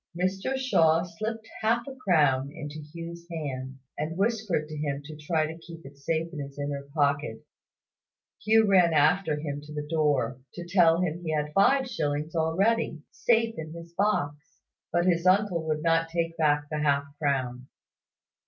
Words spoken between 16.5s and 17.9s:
the half crown.